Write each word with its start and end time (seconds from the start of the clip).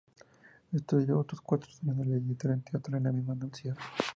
Estudió 0.71 1.19
otros 1.19 1.41
cuatro 1.41 1.69
años 1.83 1.95
de 1.99 2.05
licenciatura 2.19 2.53
en 2.55 2.61
Teatro, 2.63 2.97
en 2.97 3.03
la 3.03 3.11
misma 3.11 3.33
universidad. 3.33 3.77